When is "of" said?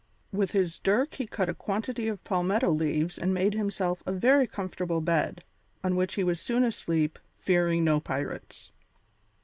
2.07-2.23